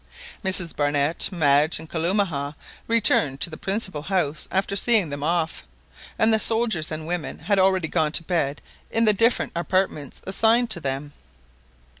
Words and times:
Mrs 0.43 0.75
Barnett, 0.75 1.29
Madge, 1.31 1.77
and 1.77 1.87
Kalumah 1.87 2.55
returned 2.87 3.39
to 3.41 3.51
the 3.51 3.55
principal 3.55 4.01
house 4.01 4.47
after 4.49 4.75
seeing 4.75 5.09
them 5.09 5.21
off, 5.21 5.63
and 6.17 6.33
the 6.33 6.39
soldiers 6.39 6.91
and 6.91 7.05
women 7.05 7.37
had 7.37 7.59
already 7.59 7.87
gone 7.87 8.11
to 8.13 8.23
bed 8.23 8.63
in 8.89 9.05
the 9.05 9.13
different 9.13 9.51
apartments 9.55 10.23
assigned 10.25 10.71
to 10.71 10.79
them. 10.79 11.13